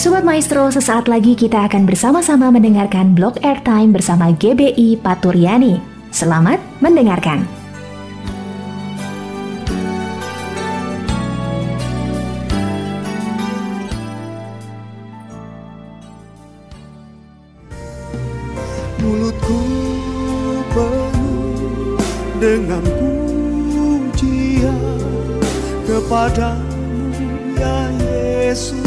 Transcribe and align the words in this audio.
Sobat 0.00 0.24
Maestro, 0.24 0.64
sesaat 0.72 1.12
lagi 1.12 1.36
kita 1.36 1.68
akan 1.68 1.84
bersama-sama 1.84 2.48
mendengarkan 2.48 3.12
blog 3.12 3.36
airtime 3.44 3.92
bersama 3.92 4.32
GBI 4.32 4.96
Paturyani. 4.96 5.76
Selamat 6.08 6.56
mendengarkan. 6.80 7.44
Mulutku 19.04 19.60
penuh 20.72 22.00
dengan 22.40 22.80
pujian 22.96 24.80
kepadamu 25.84 26.64
ya 27.60 27.76
Yesus 28.00 28.79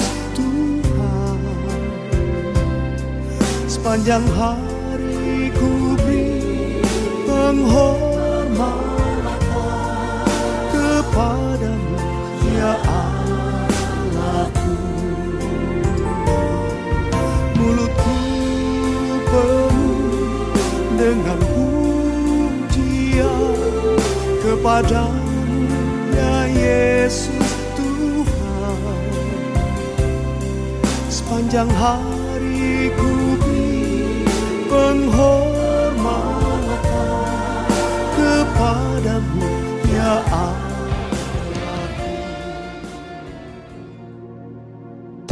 sepanjang 3.83 4.23
hari 4.39 5.51
ku 5.59 5.99
beri 5.99 6.79
penghormatan 7.27 8.79
kepadamu 10.71 11.99
ya 12.55 12.79
Allahku. 12.79 14.71
Mulutku 17.59 18.15
penuh 19.27 20.15
dengan 20.95 21.43
pujian 21.51 22.87
kepadamu 24.47 25.27
ya 26.15 26.47
Yesus 26.55 27.51
Tuhan. 27.75 29.11
Sepanjang 31.11 31.67
hari 31.67 32.87
ku 32.95 33.11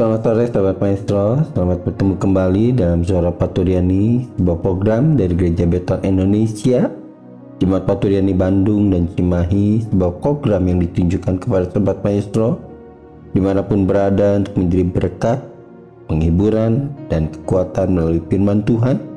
Selamat 0.02 0.26
sore 0.26 0.46
sahabat 0.50 0.78
maestro, 0.82 1.26
selamat 1.54 1.80
bertemu 1.86 2.14
kembali 2.18 2.66
dalam 2.74 3.06
Suara 3.06 3.30
Paturiani, 3.30 4.26
sebuah 4.34 4.58
program 4.58 5.14
dari 5.14 5.38
Gereja 5.38 5.70
Beton 5.70 6.02
Indonesia, 6.02 6.90
Jemaat 7.62 7.86
Paturiani 7.86 8.34
Bandung 8.34 8.90
dan 8.90 9.06
Cimahi, 9.14 9.86
sebuah 9.86 10.18
program 10.18 10.66
yang 10.66 10.82
ditunjukkan 10.82 11.46
kepada 11.46 11.70
sahabat 11.70 12.02
maestro, 12.02 12.58
di 13.38 13.46
mana 13.46 13.62
pun 13.62 13.86
berada 13.86 14.42
untuk 14.42 14.58
menjadi 14.58 14.86
berkat, 14.90 15.40
penghiburan, 16.10 16.90
dan 17.06 17.30
kekuatan 17.30 17.94
melalui 17.94 18.26
firman 18.26 18.66
Tuhan, 18.66 19.11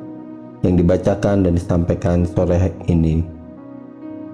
yang 0.65 0.81
dibacakan 0.81 1.45
dan 1.45 1.53
disampaikan 1.53 2.25
sore 2.25 2.73
ini. 2.89 3.21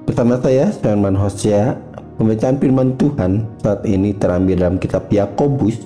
Bersama 0.07 0.39
saya, 0.39 0.71
Firman 0.71 1.13
Hosea, 1.13 1.75
pembacaan 2.15 2.57
firman 2.57 2.95
Tuhan 2.95 3.45
saat 3.59 3.83
ini 3.83 4.15
terambil 4.15 4.55
dalam 4.57 4.77
kitab 4.79 5.11
Yakobus, 5.11 5.83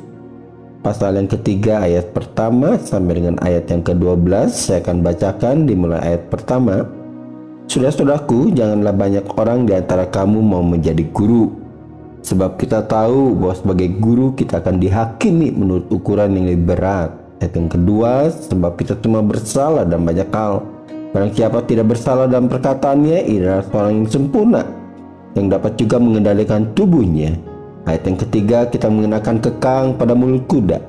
pasal 0.85 1.17
yang 1.17 1.27
ketiga 1.27 1.81
ayat 1.81 2.13
pertama 2.13 2.77
sampai 2.77 3.19
dengan 3.19 3.35
ayat 3.41 3.65
yang 3.73 3.81
ke-12. 3.81 4.53
Saya 4.53 4.79
akan 4.85 4.97
bacakan 5.01 5.55
dimulai 5.65 6.13
ayat 6.13 6.29
pertama. 6.29 6.85
Sudah-sudahku, 7.65 8.53
janganlah 8.53 8.93
banyak 8.93 9.25
orang 9.41 9.65
di 9.65 9.73
antara 9.73 10.05
kamu 10.05 10.37
mau 10.37 10.61
menjadi 10.61 11.01
guru. 11.09 11.49
Sebab 12.21 12.61
kita 12.61 12.85
tahu 12.85 13.33
bahwa 13.37 13.53
sebagai 13.57 13.89
guru 13.97 14.33
kita 14.37 14.61
akan 14.61 14.77
dihakimi 14.81 15.49
menurut 15.53 15.89
ukuran 15.89 16.33
yang 16.37 16.45
lebih 16.49 16.73
berat 16.73 17.24
Ayat 17.43 17.53
yang 17.59 17.67
kedua, 17.67 18.31
sebab 18.31 18.79
kita 18.79 18.95
cuma 19.03 19.19
bersalah 19.19 19.83
dalam 19.83 20.07
banyak 20.07 20.31
hal. 20.31 20.63
Barang 21.11 21.31
siapa 21.35 21.63
tidak 21.67 21.95
bersalah 21.95 22.27
dalam 22.31 22.47
perkataannya, 22.47 23.27
adalah 23.27 23.63
seorang 23.67 23.93
yang 24.03 24.09
sempurna, 24.11 24.63
yang 25.35 25.47
dapat 25.51 25.75
juga 25.75 25.99
mengendalikan 25.99 26.71
tubuhnya. 26.75 27.35
Ayat 27.87 28.03
yang 28.07 28.17
ketiga, 28.19 28.59
kita 28.67 28.87
mengenakan 28.87 29.37
kekang 29.43 29.85
pada 29.99 30.15
mulut 30.15 30.47
kuda, 30.47 30.79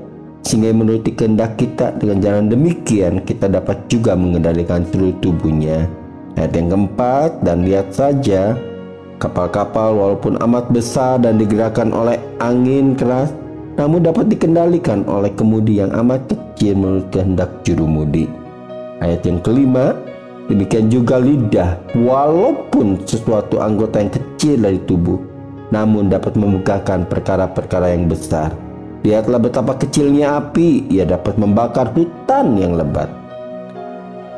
sehingga 0.46 0.70
menuruti 0.74 1.14
kehendak 1.14 1.58
kita 1.58 1.94
dengan 1.98 2.22
jalan 2.22 2.46
demikian, 2.46 3.22
kita 3.26 3.50
dapat 3.50 3.82
juga 3.90 4.14
mengendalikan 4.14 4.86
seluruh 4.90 5.14
tubuhnya. 5.18 5.86
Ayat 6.38 6.52
yang 6.54 6.68
keempat, 6.74 7.30
dan 7.42 7.66
lihat 7.66 7.90
saja, 7.90 8.54
kapal-kapal 9.18 9.94
walaupun 9.96 10.38
amat 10.42 10.70
besar 10.70 11.18
dan 11.18 11.38
digerakkan 11.38 11.90
oleh 11.90 12.18
angin 12.38 12.94
keras, 12.94 13.30
namun 13.76 14.00
dapat 14.00 14.32
dikendalikan 14.32 15.04
oleh 15.04 15.30
kemudi 15.36 15.84
yang 15.84 15.92
amat 15.92 16.32
kecil 16.32 16.80
menurut 16.80 17.06
kehendak 17.12 17.50
jurumudi. 17.62 18.24
Ayat 19.04 19.28
yang 19.28 19.44
kelima, 19.44 19.92
demikian 20.48 20.88
juga 20.88 21.20
lidah, 21.20 21.76
walaupun 22.00 23.04
sesuatu 23.04 23.60
anggota 23.60 24.00
yang 24.00 24.12
kecil 24.12 24.56
dari 24.56 24.80
tubuh, 24.88 25.20
namun 25.68 26.08
dapat 26.08 26.32
membukakan 26.40 27.04
perkara-perkara 27.04 27.92
yang 27.92 28.08
besar. 28.08 28.56
Lihatlah 29.04 29.38
betapa 29.38 29.76
kecilnya 29.76 30.40
api, 30.40 30.88
ia 30.88 31.04
dapat 31.04 31.36
membakar 31.36 31.92
hutan 31.92 32.56
yang 32.56 32.74
lebat. 32.74 33.12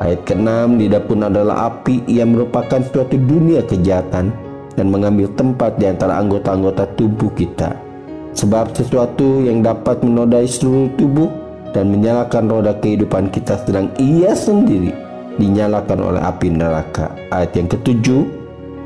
Ayat 0.03 0.23
ke-6, 0.27 0.79
lidah 0.79 1.03
pun 1.03 1.23
adalah 1.23 1.71
api, 1.71 2.03
ia 2.11 2.27
merupakan 2.27 2.79
suatu 2.91 3.15
dunia 3.15 3.63
kejahatan 3.63 4.31
dan 4.75 4.85
mengambil 4.87 5.31
tempat 5.35 5.79
di 5.79 5.87
antara 5.87 6.19
anggota-anggota 6.19 6.87
tubuh 6.95 7.31
kita 7.35 7.88
Sebab 8.37 8.77
sesuatu 8.77 9.41
yang 9.41 9.65
dapat 9.65 10.05
menodai 10.05 10.45
seluruh 10.45 10.89
tubuh 10.95 11.29
dan 11.73 11.89
menyalakan 11.93 12.49
roda 12.49 12.73
kehidupan 12.77 13.29
kita 13.29 13.61
sedang 13.65 13.93
ia 14.01 14.33
sendiri 14.33 14.93
dinyalakan 15.39 15.99
oleh 16.03 16.21
api 16.21 16.51
neraka. 16.51 17.15
Ayat 17.31 17.55
yang 17.55 17.67
ketujuh, 17.71 18.21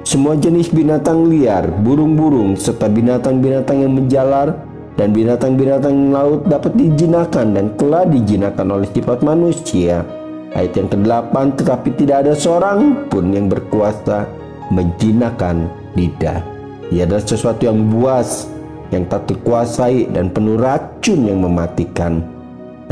semua 0.03 0.35
jenis 0.37 0.69
binatang 0.69 1.31
liar, 1.31 1.65
burung-burung, 1.81 2.59
serta 2.59 2.91
binatang-binatang 2.91 3.87
yang 3.87 3.93
menjalar 3.95 4.53
dan 4.93 5.09
binatang-binatang 5.09 6.13
laut 6.13 6.45
dapat 6.45 6.77
dijinakan 6.77 7.57
dan 7.57 7.65
telah 7.79 8.05
dijinakan 8.05 8.67
oleh 8.77 8.87
sifat 8.93 9.25
manusia. 9.25 10.05
Ayat 10.53 10.77
yang 10.77 10.89
kedelapan, 10.91 11.49
tetapi 11.57 11.97
tidak 11.97 12.29
ada 12.29 12.33
seorang 12.37 13.09
pun 13.09 13.33
yang 13.33 13.49
berkuasa 13.49 14.29
menjinakan 14.69 15.65
lidah. 15.97 16.45
Ia 16.93 17.09
adalah 17.09 17.25
sesuatu 17.25 17.65
yang 17.65 17.89
buas, 17.89 18.45
yang 18.93 19.09
tak 19.09 19.25
terkuasai 19.25 20.13
dan 20.13 20.29
penuh 20.29 20.61
racun 20.61 21.25
yang 21.25 21.41
mematikan. 21.41 22.21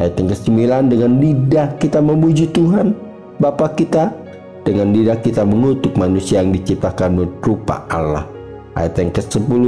Ayat 0.02 0.18
yang 0.18 0.34
ke-9 0.34 0.58
dengan 0.90 1.12
lidah 1.22 1.68
kita 1.78 2.02
memuji 2.02 2.50
Tuhan 2.50 2.98
Bapa 3.38 3.70
kita 3.78 4.10
dengan 4.66 4.94
lidah 4.94 5.18
kita 5.22 5.46
mengutuk 5.46 5.94
manusia 5.98 6.42
yang 6.42 6.54
diciptakan 6.54 7.22
rupa 7.42 7.86
Allah. 7.90 8.26
Ayat 8.74 8.98
yang 8.98 9.14
ke-10 9.14 9.64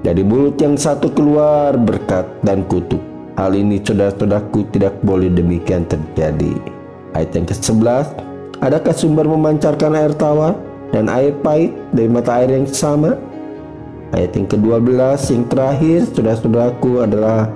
dari 0.00 0.22
mulut 0.24 0.56
yang 0.56 0.80
satu 0.80 1.12
keluar 1.12 1.76
berkat 1.76 2.24
dan 2.40 2.64
kutuk. 2.68 3.00
Hal 3.36 3.56
ini 3.56 3.80
saudara-saudaraku 3.80 4.68
tidak 4.72 5.00
boleh 5.04 5.32
demikian 5.32 5.84
terjadi. 5.88 6.56
Ayat 7.12 7.32
yang 7.36 7.46
ke-11 7.48 8.30
Adakah 8.60 8.92
sumber 8.92 9.24
memancarkan 9.24 9.96
air 9.96 10.12
tawar 10.12 10.52
dan 10.92 11.08
air 11.08 11.32
pahit 11.40 11.72
dari 11.96 12.12
mata 12.12 12.44
air 12.44 12.52
yang 12.52 12.68
sama? 12.68 13.16
Ayat 14.10 14.34
yang 14.34 14.46
ke-12 14.50 15.18
yang 15.30 15.44
terakhir 15.46 15.98
saudara-saudaraku 16.10 16.92
adalah 17.06 17.46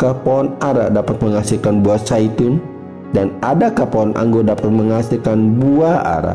pohon 0.00 0.56
ara 0.64 0.88
dapat 0.88 1.20
menghasilkan 1.20 1.84
buah 1.84 2.00
zaitun 2.00 2.62
dan 3.12 3.34
adakah 3.42 3.84
pohon 3.84 4.14
anggur 4.16 4.46
dapat 4.46 4.70
menghasilkan 4.70 5.60
buah 5.60 5.98
ara. 6.00 6.34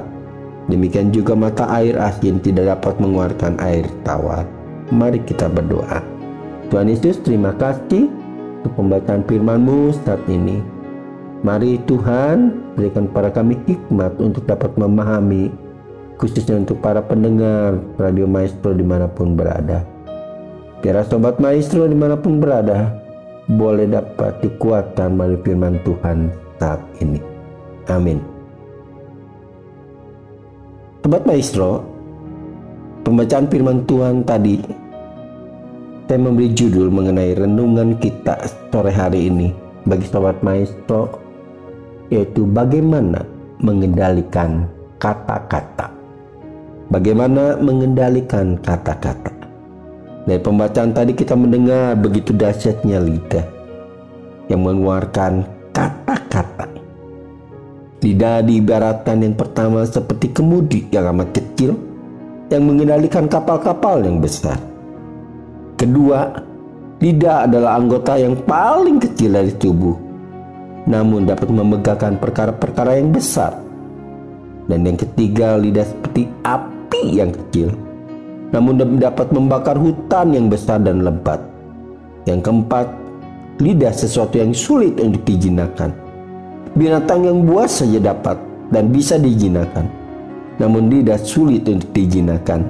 Demikian 0.69 1.09
juga 1.13 1.33
mata 1.33 1.65
air 1.71 1.95
asin 1.97 2.41
tidak 2.41 2.77
dapat 2.77 2.97
mengeluarkan 2.99 3.57
air 3.63 3.85
tawar. 4.05 4.45
Mari 4.94 5.21
kita 5.25 5.49
berdoa. 5.49 6.03
Tuhan 6.69 6.89
Yesus 6.89 7.21
terima 7.21 7.53
kasih 7.57 8.09
untuk 8.62 8.74
pembacaan 8.77 9.21
firman-Mu 9.25 9.94
saat 10.03 10.21
ini. 10.30 10.62
Mari 11.45 11.77
Tuhan 11.85 12.57
berikan 12.74 13.06
kepada 13.09 13.30
kami 13.30 13.62
hikmat 13.69 14.18
untuk 14.18 14.50
dapat 14.50 14.74
memahami 14.74 15.53
khususnya 16.15 16.59
untuk 16.59 16.79
para 16.79 17.03
pendengar 17.03 17.79
Radio 18.00 18.27
Maestro 18.27 18.71
di 18.71 18.83
mana 18.83 19.07
pun 19.07 19.35
berada. 19.35 19.83
Biar 20.79 21.01
Sobat 21.07 21.41
Maestro 21.41 21.89
di 21.89 21.97
mana 21.97 22.13
pun 22.13 22.38
berada, 22.38 22.94
boleh 23.50 23.89
dapat 23.89 24.41
dikuatkan 24.41 25.17
melalui 25.17 25.41
firman 25.41 25.81
Tuhan 25.81 26.29
saat 26.62 26.81
ini. 27.01 27.19
Amin. 27.89 28.21
Sobat 31.01 31.25
Maestro, 31.25 31.85
pembacaan 33.06 33.45
firman 33.50 33.85
Tuhan 33.85 34.25
tadi, 34.25 34.57
saya 36.06 36.21
memberi 36.21 36.53
judul 36.53 36.94
mengenai 36.94 37.33
renungan 37.33 37.97
kita 37.97 38.38
sore 38.69 38.94
hari 38.94 39.29
ini 39.29 39.50
bagi 39.89 40.06
Sobat 40.09 40.41
Maestro, 40.45 41.09
yaitu 42.13 42.45
bagaimana 42.50 43.25
mengendalikan 43.61 44.69
kata-kata. 45.01 45.94
Bagaimana 46.85 47.57
mengendalikan 47.57 48.61
kata-kata? 48.61 49.33
Dari 50.25 50.37
pembacaan 50.37 50.93
tadi 50.93 51.17
kita 51.17 51.33
mendengar 51.33 51.97
begitu 51.97 52.29
dahsyatnya 52.33 53.01
lidah. 53.01 53.45
yang 54.45 54.61
mengeluarkan 54.61 55.41
kata-kata. 55.73 56.69
Lidah 58.05 58.45
diibaratkan 58.45 59.25
yang 59.25 59.33
pertama 59.33 59.81
seperti 59.81 60.29
kemudi 60.29 60.85
yang 60.93 61.09
amat 61.09 61.33
kecil 61.33 61.73
yang 62.53 62.61
mengendalikan 62.69 63.25
kapal-kapal 63.25 64.05
yang 64.05 64.21
besar. 64.21 64.61
Kedua, 65.81 66.29
lidah 67.01 67.49
adalah 67.49 67.81
anggota 67.81 68.21
yang 68.21 68.37
paling 68.45 69.01
kecil 69.01 69.33
dari 69.33 69.49
tubuh, 69.57 69.97
namun 70.85 71.25
dapat 71.25 71.49
memegahkan 71.49 72.21
perkara-perkara 72.21 73.01
yang 73.01 73.09
besar. 73.09 73.57
Dan 74.69 74.85
yang 74.85 75.01
ketiga, 75.01 75.57
lidah 75.57 75.89
seperti 75.89 76.29
api 76.45 76.75
yang 77.03 77.31
kecil, 77.33 77.74
namun 78.56 78.80
dapat 79.00 79.27
membakar 79.36 79.75
hutan 79.75 80.31
yang 80.31 80.47
besar 80.47 80.80
dan 80.80 81.03
lebat. 81.03 81.44
Yang 82.24 82.50
keempat, 82.50 82.88
lidah 83.59 83.94
sesuatu 83.94 84.39
yang 84.39 84.56
sulit 84.56 84.97
untuk 84.97 85.21
dijinakan. 85.27 85.94
Binatang 86.75 87.24
yang 87.24 87.44
buas 87.44 87.83
saja 87.83 88.00
dapat 88.01 88.36
dan 88.71 88.92
bisa 88.92 89.15
dijinakan. 89.15 89.88
Namun 90.59 90.88
lidah 90.88 91.19
sulit 91.19 91.68
untuk 91.68 91.92
dijinakan. 91.92 92.63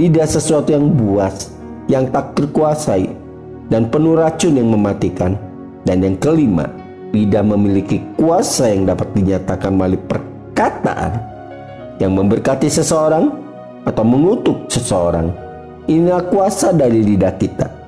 Lidah 0.00 0.24
sesuatu 0.24 0.72
yang 0.72 0.88
buas, 0.94 1.52
yang 1.90 2.08
tak 2.08 2.36
terkuasai, 2.36 3.08
dan 3.68 3.88
penuh 3.88 4.16
racun 4.16 4.56
yang 4.56 4.68
mematikan. 4.72 5.36
Dan 5.84 6.04
yang 6.04 6.16
kelima, 6.20 6.68
lidah 7.12 7.40
memiliki 7.40 8.04
kuasa 8.20 8.68
yang 8.68 8.84
dapat 8.84 9.08
dinyatakan 9.16 9.72
melalui 9.72 10.00
perkataan 10.04 11.12
yang 11.98 12.12
memberkati 12.14 12.68
seseorang 12.68 13.47
atau 13.88 14.04
mengutuk 14.04 14.68
seseorang. 14.68 15.32
Inilah 15.88 16.28
kuasa 16.28 16.76
dari 16.76 17.00
lidah 17.00 17.32
kita 17.40 17.78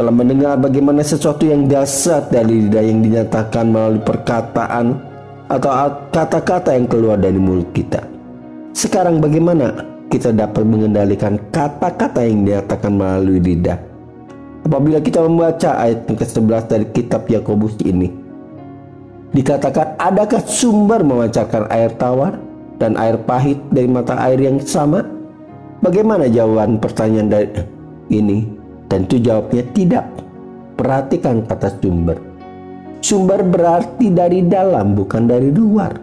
telah 0.00 0.16
mendengar 0.16 0.56
bagaimana 0.56 1.04
sesuatu 1.04 1.44
yang 1.44 1.68
dasar 1.68 2.24
dari 2.32 2.64
lidah 2.64 2.80
yang 2.80 3.04
dinyatakan 3.04 3.68
melalui 3.68 4.00
perkataan 4.00 4.96
atau 5.50 5.70
kata-kata 6.08 6.72
yang 6.72 6.88
keluar 6.88 7.20
dari 7.20 7.36
mulut 7.36 7.68
kita. 7.76 8.00
Sekarang 8.72 9.20
bagaimana 9.20 9.84
kita 10.08 10.32
dapat 10.32 10.64
mengendalikan 10.64 11.36
kata-kata 11.52 12.24
yang 12.24 12.48
dinyatakan 12.48 12.96
melalui 12.96 13.44
lidah? 13.44 13.76
Apabila 14.64 15.04
kita 15.04 15.20
membaca 15.20 15.76
ayat 15.76 16.08
yang 16.08 16.16
ke-11 16.16 16.62
dari 16.64 16.86
kitab 16.96 17.28
Yakobus 17.28 17.76
ini, 17.84 18.08
dikatakan 19.36 20.00
adakah 20.00 20.40
sumber 20.48 21.04
memancarkan 21.04 21.68
air 21.68 21.92
tawar 22.00 22.40
dan 22.80 22.96
air 22.96 23.20
pahit 23.20 23.60
dari 23.68 23.84
mata 23.84 24.16
air 24.16 24.40
yang 24.40 24.56
sama? 24.64 25.19
Bagaimana 25.80 26.28
jawaban 26.28 26.76
pertanyaan 26.76 27.28
dari 27.32 27.48
ini? 28.12 28.44
Tentu 28.84 29.16
jawabnya 29.16 29.64
tidak. 29.72 30.04
Perhatikan 30.76 31.44
kata 31.48 31.72
sumber. 31.80 32.20
Sumber 33.00 33.40
berarti 33.40 34.12
dari 34.12 34.44
dalam 34.44 34.92
bukan 34.92 35.24
dari 35.24 35.48
luar. 35.48 35.96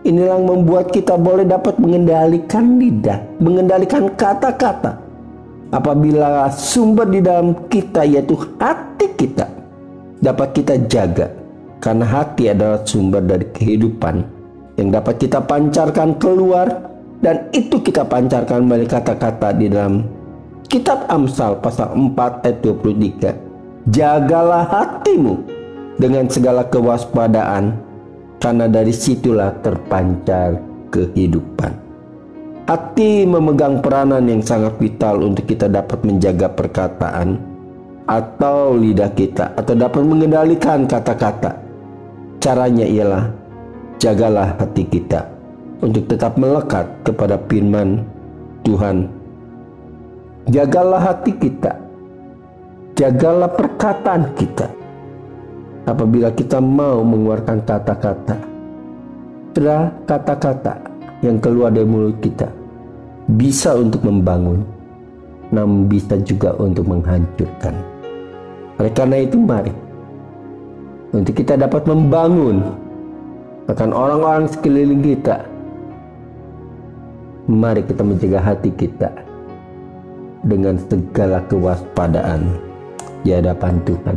Inilah 0.00 0.40
yang 0.40 0.48
membuat 0.48 0.88
kita 0.88 1.20
boleh 1.20 1.44
dapat 1.44 1.76
mengendalikan 1.76 2.80
lidah, 2.80 3.20
mengendalikan 3.44 4.08
kata-kata. 4.16 4.96
Apabila 5.68 6.48
sumber 6.48 7.12
di 7.12 7.20
dalam 7.20 7.68
kita 7.68 8.08
yaitu 8.08 8.40
hati 8.56 9.12
kita 9.20 9.46
dapat 10.20 10.48
kita 10.56 10.74
jaga 10.88 11.28
karena 11.78 12.04
hati 12.04 12.52
adalah 12.52 12.82
sumber 12.82 13.24
dari 13.24 13.46
kehidupan 13.52 14.24
yang 14.76 14.88
dapat 14.90 15.20
kita 15.22 15.44
pancarkan 15.44 16.16
keluar 16.20 16.68
dan 17.20 17.52
itu 17.52 17.76
kita 17.80 18.04
pancarkan 18.08 18.64
melalui 18.64 18.88
kata-kata 18.88 19.52
di 19.52 19.68
dalam 19.68 20.08
Kitab 20.70 21.04
Amsal 21.12 21.60
pasal 21.60 21.92
4 21.92 22.46
ayat 22.46 22.58
23. 22.64 23.92
Jagalah 23.92 24.64
hatimu 24.70 25.34
dengan 26.00 26.30
segala 26.32 26.64
kewaspadaan 26.64 27.76
karena 28.40 28.66
dari 28.70 28.94
situlah 28.94 29.52
terpancar 29.60 30.56
kehidupan. 30.88 31.76
Hati 32.70 33.26
memegang 33.26 33.82
peranan 33.82 34.30
yang 34.30 34.40
sangat 34.40 34.78
vital 34.78 35.26
untuk 35.26 35.44
kita 35.44 35.66
dapat 35.66 36.00
menjaga 36.06 36.46
perkataan 36.54 37.36
atau 38.06 38.78
lidah 38.78 39.10
kita 39.12 39.58
atau 39.58 39.74
dapat 39.74 40.06
mengendalikan 40.06 40.86
kata-kata. 40.86 41.58
Caranya 42.38 42.86
ialah 42.86 43.26
jagalah 43.98 44.54
hati 44.54 44.86
kita 44.86 45.39
untuk 45.80 46.04
tetap 46.08 46.36
melekat 46.36 46.88
kepada 47.04 47.40
firman 47.48 48.04
Tuhan 48.64 49.20
Jagalah 50.48 50.98
hati 51.04 51.36
kita. 51.36 51.76
Jagalah 52.96 53.52
perkataan 53.52 54.32
kita. 54.34 54.66
Apabila 55.84 56.32
kita 56.32 56.58
mau 56.58 57.04
mengeluarkan 57.04 57.60
kata-kata, 57.62 58.36
setelah 59.50 59.92
kata-kata 60.08 60.74
yang 61.20 61.36
keluar 61.38 61.68
dari 61.68 61.84
mulut 61.84 62.16
kita 62.24 62.48
bisa 63.36 63.76
untuk 63.76 64.00
membangun, 64.02 64.64
namun 65.52 65.86
bisa 65.86 66.16
juga 66.24 66.56
untuk 66.56 66.88
menghancurkan. 66.88 67.74
Oleh 68.80 68.92
karena 68.96 69.16
itu 69.20 69.36
mari 69.36 69.72
untuk 71.12 71.34
kita 71.36 71.58
dapat 71.58 71.84
membangun 71.84 72.64
akan 73.68 73.90
orang-orang 73.92 74.48
sekeliling 74.48 75.04
kita. 75.04 75.49
Mari 77.50 77.82
kita 77.82 78.06
menjaga 78.06 78.38
hati 78.46 78.70
kita 78.70 79.10
dengan 80.46 80.78
segala 80.86 81.42
kewaspadaan 81.50 82.46
di 83.26 83.34
hadapan 83.34 83.74
Tuhan. 83.82 84.14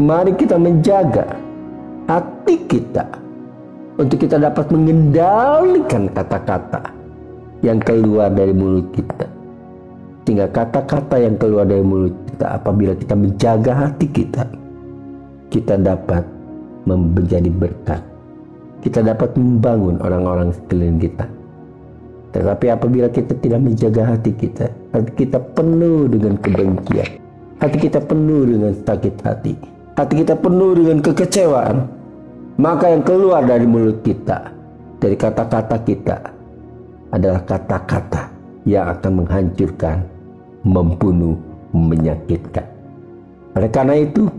Mari 0.00 0.32
kita 0.40 0.56
menjaga 0.56 1.36
hati 2.08 2.56
kita 2.72 3.04
untuk 4.00 4.16
kita 4.16 4.40
dapat 4.40 4.64
mengendalikan 4.72 6.08
kata-kata 6.08 6.80
yang 7.60 7.76
keluar 7.84 8.32
dari 8.32 8.56
mulut 8.56 8.88
kita. 8.96 9.28
Sehingga 10.24 10.48
kata-kata 10.48 11.20
yang 11.20 11.36
keluar 11.36 11.68
dari 11.68 11.84
mulut 11.84 12.16
kita 12.32 12.56
apabila 12.56 12.96
kita 12.96 13.12
menjaga 13.12 13.72
hati 13.76 14.08
kita, 14.08 14.48
kita 15.52 15.76
dapat 15.76 16.24
menjadi 16.88 17.52
berkat. 17.52 18.00
Kita 18.80 19.04
dapat 19.04 19.36
membangun 19.36 20.00
orang-orang 20.00 20.56
sekeliling 20.56 20.96
kita 20.96 21.41
tetapi 22.32 22.72
apabila 22.72 23.12
kita 23.12 23.36
tidak 23.44 23.60
menjaga 23.60 24.16
hati 24.16 24.32
kita, 24.32 24.72
hati 24.96 25.12
kita 25.20 25.36
penuh 25.52 26.08
dengan 26.08 26.40
kebencian, 26.40 27.20
hati 27.60 27.76
kita 27.76 28.00
penuh 28.00 28.48
dengan 28.48 28.72
sakit 28.72 29.14
hati, 29.20 29.52
hati 30.00 30.14
kita 30.24 30.40
penuh 30.40 30.72
dengan 30.72 31.04
kekecewaan, 31.04 31.92
maka 32.56 32.88
yang 32.88 33.04
keluar 33.04 33.44
dari 33.44 33.68
mulut 33.68 34.00
kita, 34.00 34.48
dari 34.96 35.12
kata-kata 35.12 35.76
kita, 35.84 36.18
adalah 37.12 37.44
kata-kata 37.44 38.32
yang 38.64 38.88
akan 38.96 39.12
menghancurkan, 39.20 40.00
membunuh, 40.64 41.36
menyakitkan. 41.76 42.64
Oleh 43.52 43.68
karena 43.68 44.00
itu, 44.00 44.32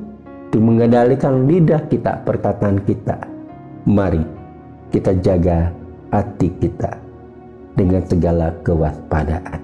untuk 0.50 0.62
mengendalikan 0.66 1.46
lidah 1.46 1.86
kita, 1.94 2.26
perkataan 2.26 2.82
kita, 2.90 3.22
mari 3.86 4.26
kita 4.90 5.14
jaga 5.22 5.70
hati 6.10 6.50
kita 6.58 7.03
dengan 7.74 8.02
segala 8.06 8.54
kewaspadaan. 8.62 9.62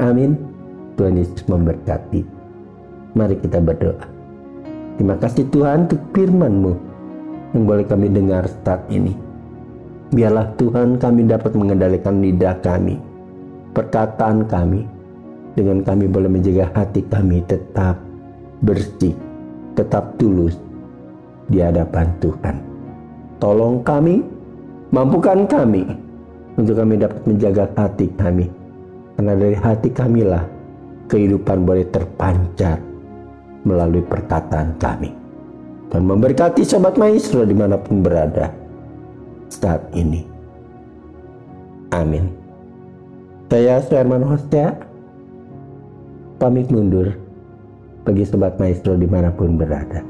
Amin. 0.00 0.38
Tuhan 0.96 1.16
Yesus 1.16 1.42
memberkati. 1.48 2.22
Mari 3.16 3.36
kita 3.40 3.58
berdoa. 3.58 4.06
Terima 5.00 5.16
kasih 5.16 5.48
Tuhan 5.48 5.88
untuk 5.88 6.02
firman-Mu 6.12 6.72
yang 7.56 7.64
boleh 7.64 7.86
kami 7.88 8.12
dengar 8.12 8.46
saat 8.62 8.84
ini. 8.92 9.16
Biarlah 10.10 10.52
Tuhan 10.60 11.00
kami 11.00 11.24
dapat 11.24 11.54
mengendalikan 11.54 12.20
lidah 12.20 12.58
kami, 12.60 12.98
perkataan 13.72 14.44
kami, 14.44 14.84
dengan 15.54 15.82
kami 15.86 16.04
boleh 16.10 16.28
menjaga 16.28 16.68
hati 16.74 17.00
kami 17.06 17.42
tetap 17.46 17.96
bersih, 18.60 19.14
tetap 19.78 20.18
tulus 20.18 20.58
di 21.48 21.62
hadapan 21.62 22.10
Tuhan. 22.20 22.56
Tolong 23.40 23.80
kami, 23.86 24.20
mampukan 24.92 25.48
kami 25.48 26.09
untuk 26.56 26.74
kami 26.74 26.98
dapat 26.98 27.22
menjaga 27.28 27.70
hati 27.76 28.10
kami. 28.18 28.46
Karena 29.14 29.34
dari 29.36 29.56
hati 29.58 29.88
kamilah 29.92 30.44
kehidupan 31.06 31.68
boleh 31.68 31.86
terpancar 31.92 32.80
melalui 33.62 34.00
perkataan 34.02 34.78
kami. 34.80 35.12
Dan 35.90 36.06
memberkati 36.06 36.62
sobat 36.62 36.94
maestro 36.96 37.42
di 37.42 37.52
mana 37.52 37.74
pun 37.74 38.00
berada 38.00 38.54
saat 39.50 39.82
ini. 39.92 40.22
Amin. 41.90 42.30
Saya 43.50 43.82
Suherman 43.82 44.22
Hostia, 44.22 44.78
pamit 46.38 46.70
mundur 46.70 47.10
bagi 48.06 48.22
sobat 48.22 48.54
maestro 48.62 48.94
di 48.94 49.10
mana 49.10 49.34
pun 49.34 49.58
berada. 49.58 50.09